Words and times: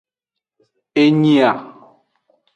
Enyi 1.03 1.33
a. 1.49 1.51